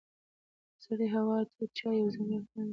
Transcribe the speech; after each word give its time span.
د 0.75 0.75
سړې 0.85 1.07
هوا 1.15 1.37
تود 1.53 1.69
چای 1.79 1.95
یو 2.01 2.13
ځانګړی 2.15 2.39
خوند 2.49 2.65
لري. 2.67 2.69